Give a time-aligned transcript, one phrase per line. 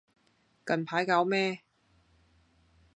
[0.65, 1.59] 近排搞咩